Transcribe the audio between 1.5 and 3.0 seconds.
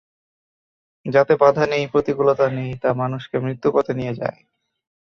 নেই, প্রতিকূলতা নেই, তা